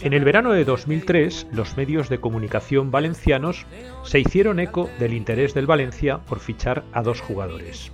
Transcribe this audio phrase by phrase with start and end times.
[0.00, 3.66] En el verano de 2003, los medios de comunicación valencianos
[4.02, 7.92] se hicieron eco del interés del Valencia por fichar a dos jugadores.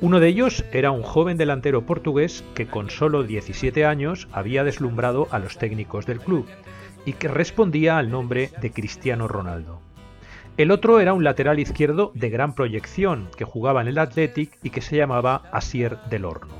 [0.00, 5.26] Uno de ellos era un joven delantero portugués que con solo 17 años había deslumbrado
[5.32, 6.46] a los técnicos del club
[7.04, 9.87] y que respondía al nombre de Cristiano Ronaldo.
[10.58, 14.70] El otro era un lateral izquierdo de gran proyección que jugaba en el Athletic y
[14.70, 16.56] que se llamaba Asier del Horno.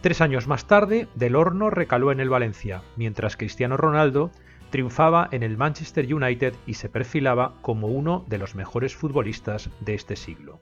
[0.00, 4.30] Tres años más tarde, Del Horno recaló en el Valencia, mientras Cristiano Ronaldo
[4.70, 9.92] triunfaba en el Manchester United y se perfilaba como uno de los mejores futbolistas de
[9.92, 10.58] este siglo.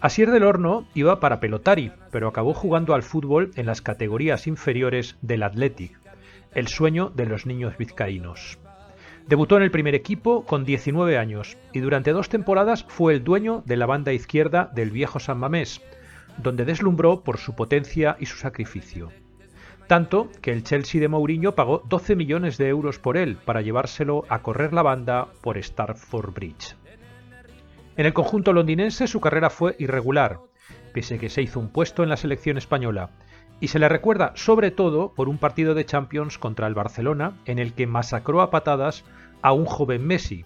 [0.00, 5.16] Asier del Horno iba para pelotari, pero acabó jugando al fútbol en las categorías inferiores
[5.22, 5.98] del Athletic,
[6.54, 8.58] el sueño de los niños vizcaínos.
[9.28, 13.62] Debutó en el primer equipo con 19 años y durante dos temporadas fue el dueño
[13.66, 15.82] de la banda izquierda del viejo San Mamés,
[16.38, 19.10] donde deslumbró por su potencia y su sacrificio.
[19.86, 24.24] Tanto que el Chelsea de Mourinho pagó 12 millones de euros por él para llevárselo
[24.30, 26.74] a correr la banda por Starford Bridge.
[27.98, 30.40] En el conjunto londinense su carrera fue irregular,
[30.94, 33.10] pese que se hizo un puesto en la selección española,
[33.60, 37.58] y se le recuerda sobre todo por un partido de Champions contra el Barcelona en
[37.58, 39.04] el que masacró a patadas
[39.42, 40.44] a un joven Messi,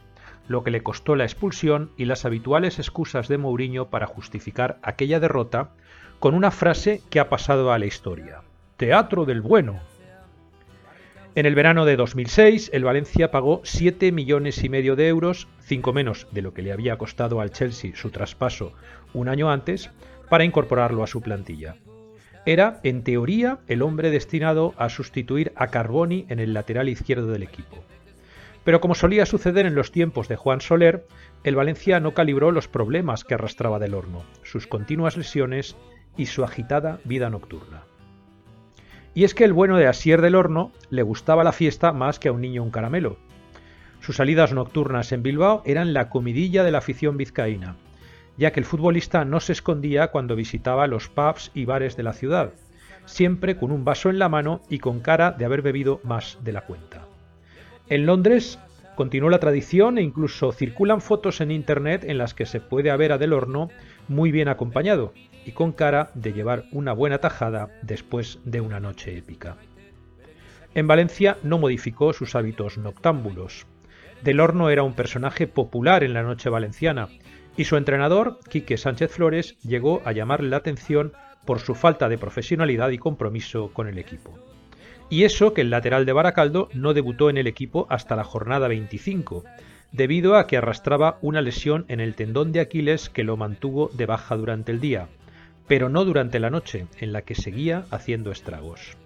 [0.48, 5.20] lo que le costó la expulsión y las habituales excusas de Mourinho para justificar aquella
[5.20, 5.70] derrota
[6.18, 8.42] con una frase que ha pasado a la historia.
[8.76, 9.80] Teatro del bueno.
[11.34, 15.92] En el verano de 2006, el Valencia pagó 7 millones y medio de euros, 5
[15.92, 18.74] menos de lo que le había costado al Chelsea su traspaso
[19.14, 19.90] un año antes,
[20.28, 21.76] para incorporarlo a su plantilla.
[22.44, 27.44] Era, en teoría, el hombre destinado a sustituir a Carboni en el lateral izquierdo del
[27.44, 27.78] equipo.
[28.64, 31.06] Pero como solía suceder en los tiempos de Juan Soler,
[31.44, 35.76] el Valencia no calibró los problemas que arrastraba del horno, sus continuas lesiones
[36.16, 37.82] y su agitada vida nocturna.
[39.14, 42.28] Y es que el bueno de Asier del Horno le gustaba la fiesta más que
[42.28, 43.18] a un niño un caramelo.
[44.00, 47.76] Sus salidas nocturnas en Bilbao eran la comidilla de la afición vizcaína,
[48.36, 52.12] ya que el futbolista no se escondía cuando visitaba los pubs y bares de la
[52.12, 52.52] ciudad,
[53.04, 56.52] siempre con un vaso en la mano y con cara de haber bebido más de
[56.52, 57.06] la cuenta.
[57.88, 58.58] En Londres
[58.94, 63.12] continuó la tradición e incluso circulan fotos en internet en las que se puede ver
[63.12, 63.68] a Del Horno
[64.08, 65.12] muy bien acompañado
[65.44, 69.56] y con cara de llevar una buena tajada después de una noche épica.
[70.74, 73.66] En Valencia no modificó sus hábitos noctámbulos.
[74.22, 77.08] Del Horno era un personaje popular en la noche valenciana
[77.56, 81.12] y su entrenador, Quique Sánchez Flores, llegó a llamarle la atención
[81.44, 84.38] por su falta de profesionalidad y compromiso con el equipo.
[85.10, 88.68] Y eso que el lateral de Baracaldo no debutó en el equipo hasta la jornada
[88.68, 89.44] 25,
[89.90, 94.06] debido a que arrastraba una lesión en el tendón de Aquiles que lo mantuvo de
[94.06, 95.08] baja durante el día,
[95.68, 98.96] pero no durante la noche, en la que seguía haciendo estragos.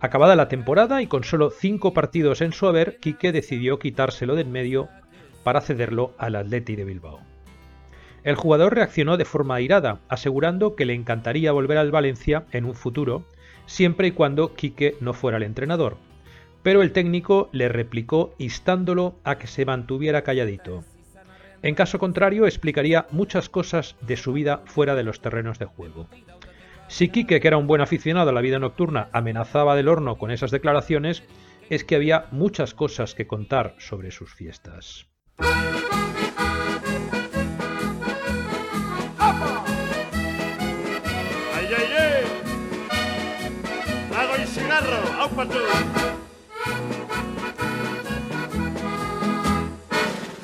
[0.00, 4.42] Acabada la temporada y con solo cinco partidos en su haber, Quique decidió quitárselo de
[4.42, 4.88] en medio
[5.44, 7.33] para cederlo al Atleti de Bilbao.
[8.24, 12.74] El jugador reaccionó de forma airada, asegurando que le encantaría volver al Valencia en un
[12.74, 13.24] futuro,
[13.66, 15.98] siempre y cuando Quique no fuera el entrenador.
[16.62, 20.84] Pero el técnico le replicó instándolo a que se mantuviera calladito.
[21.62, 26.08] En caso contrario, explicaría muchas cosas de su vida fuera de los terrenos de juego.
[26.88, 30.30] Si Quique, que era un buen aficionado a la vida nocturna, amenazaba del horno con
[30.30, 31.24] esas declaraciones,
[31.68, 35.06] es que había muchas cosas que contar sobre sus fiestas.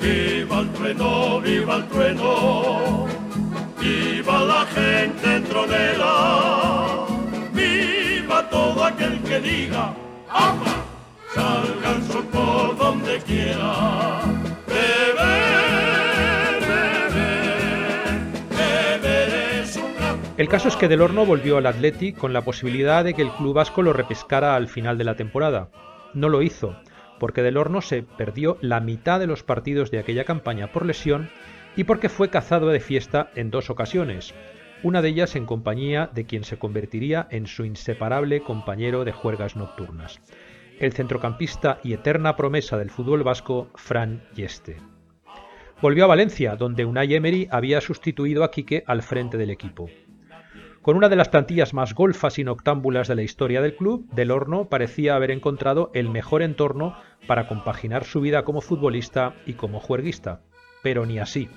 [0.01, 3.07] Viva el trueno, viva el trueno,
[3.79, 7.05] viva la gente tronera,
[7.53, 9.93] viva todo aquel que diga,
[10.29, 10.83] ¡ama!
[11.33, 13.90] Salga el sol por donde quiera.
[20.41, 23.29] El caso es que Del Horno volvió al Atleti con la posibilidad de que el
[23.29, 25.69] club vasco lo repescara al final de la temporada.
[26.15, 26.75] No lo hizo,
[27.19, 31.29] porque Del Horno se perdió la mitad de los partidos de aquella campaña por lesión
[31.75, 34.33] y porque fue cazado de fiesta en dos ocasiones,
[34.81, 39.55] una de ellas en compañía de quien se convertiría en su inseparable compañero de juergas
[39.55, 40.21] nocturnas,
[40.79, 44.77] el centrocampista y eterna promesa del fútbol vasco, Fran Yeste.
[45.83, 49.87] Volvió a Valencia, donde Unai Emery había sustituido a Quique al frente del equipo.
[50.81, 54.31] Con una de las plantillas más golfas y noctámbulas de la historia del club, Del
[54.31, 56.97] Horno parecía haber encontrado el mejor entorno
[57.27, 60.41] para compaginar su vida como futbolista y como juerguista.
[60.81, 61.49] Pero ni así.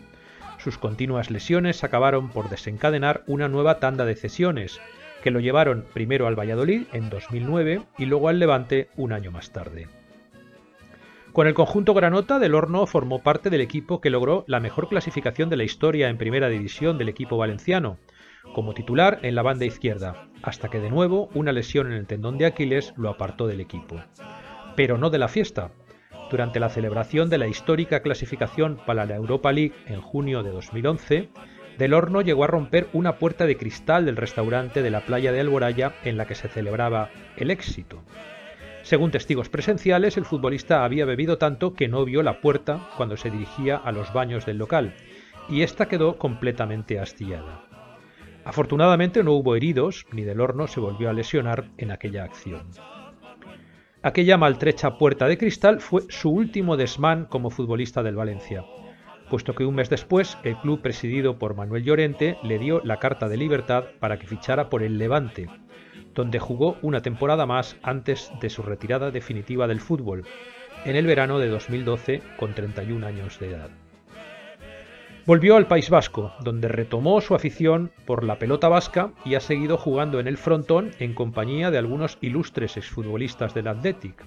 [0.58, 4.78] Sus continuas lesiones acabaron por desencadenar una nueva tanda de cesiones,
[5.22, 9.52] que lo llevaron primero al Valladolid en 2009 y luego al Levante un año más
[9.52, 9.88] tarde.
[11.32, 15.48] Con el conjunto Granota, Del Horno formó parte del equipo que logró la mejor clasificación
[15.48, 17.96] de la historia en primera división del equipo valenciano,
[18.52, 22.38] como titular en la banda izquierda, hasta que de nuevo una lesión en el tendón
[22.38, 24.00] de Aquiles lo apartó del equipo.
[24.76, 25.70] Pero no de la fiesta.
[26.30, 31.28] Durante la celebración de la histórica clasificación para la Europa League en junio de 2011,
[31.78, 35.40] Del Horno llegó a romper una puerta de cristal del restaurante de la playa de
[35.40, 38.02] Alboraya en la que se celebraba el éxito.
[38.82, 43.30] Según testigos presenciales, el futbolista había bebido tanto que no vio la puerta cuando se
[43.30, 44.94] dirigía a los baños del local,
[45.48, 47.64] y esta quedó completamente astillada.
[48.44, 52.62] Afortunadamente no hubo heridos, ni del horno se volvió a lesionar en aquella acción.
[54.02, 58.62] Aquella maltrecha puerta de cristal fue su último desmán como futbolista del Valencia,
[59.30, 63.28] puesto que un mes después el club presidido por Manuel Llorente le dio la carta
[63.28, 65.48] de libertad para que fichara por el Levante,
[66.14, 70.24] donde jugó una temporada más antes de su retirada definitiva del fútbol,
[70.84, 73.70] en el verano de 2012 con 31 años de edad.
[75.26, 79.78] Volvió al País Vasco, donde retomó su afición por la pelota vasca y ha seguido
[79.78, 84.22] jugando en el frontón en compañía de algunos ilustres exfutbolistas del Athletic,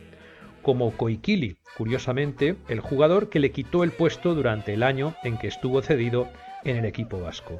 [0.64, 5.46] como Koikili, curiosamente el jugador que le quitó el puesto durante el año en que
[5.46, 6.30] estuvo cedido
[6.64, 7.60] en el equipo vasco.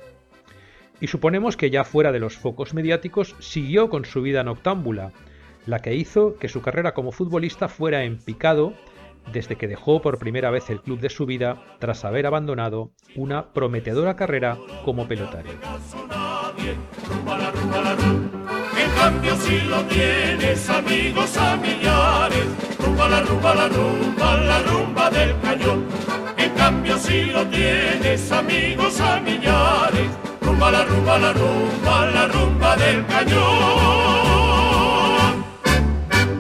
[1.00, 5.12] Y suponemos que ya fuera de los focos mediáticos siguió con su vida noctámbula,
[5.68, 8.74] la que hizo que su carrera como futbolista fuera en picado
[9.32, 13.54] desde que dejó por primera vez el club de su vida tras haber abandonado una
[13.54, 15.54] prometedora carrera como pelotario.
[30.42, 33.87] Rumba la rumba la rumba la rumba del cañón.